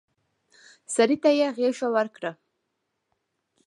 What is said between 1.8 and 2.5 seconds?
ورکړه.